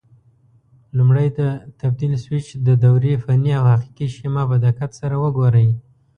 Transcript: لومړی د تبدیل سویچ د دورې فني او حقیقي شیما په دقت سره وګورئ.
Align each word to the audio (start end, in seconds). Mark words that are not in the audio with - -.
لومړی 0.97 1.27
د 1.39 1.39
تبدیل 1.81 2.13
سویچ 2.23 2.47
د 2.67 2.69
دورې 2.83 3.13
فني 3.23 3.51
او 3.59 3.63
حقیقي 3.73 4.07
شیما 4.15 4.43
په 4.51 4.55
دقت 4.65 4.91
سره 4.99 5.15
وګورئ. 5.23 5.69